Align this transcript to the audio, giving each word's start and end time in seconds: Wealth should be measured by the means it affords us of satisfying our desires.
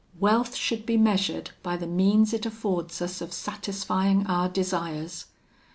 Wealth 0.19 0.55
should 0.55 0.83
be 0.87 0.97
measured 0.97 1.51
by 1.61 1.77
the 1.77 1.85
means 1.85 2.33
it 2.33 2.47
affords 2.47 3.03
us 3.03 3.21
of 3.21 3.31
satisfying 3.31 4.25
our 4.25 4.49
desires. 4.49 5.27